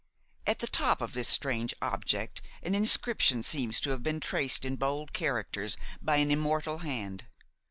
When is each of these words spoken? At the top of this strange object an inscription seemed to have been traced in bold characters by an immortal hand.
At 0.47 0.57
the 0.57 0.65
top 0.67 0.99
of 0.99 1.13
this 1.13 1.27
strange 1.27 1.75
object 1.79 2.41
an 2.63 2.73
inscription 2.73 3.43
seemed 3.43 3.75
to 3.83 3.91
have 3.91 4.01
been 4.01 4.19
traced 4.19 4.65
in 4.65 4.75
bold 4.75 5.13
characters 5.13 5.77
by 6.01 6.15
an 6.15 6.31
immortal 6.31 6.79
hand. 6.79 7.27